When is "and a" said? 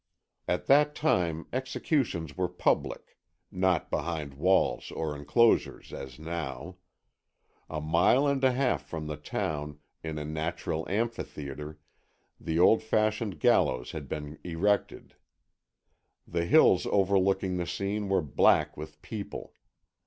8.25-8.51